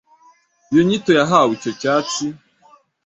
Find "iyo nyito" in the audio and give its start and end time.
0.71-1.11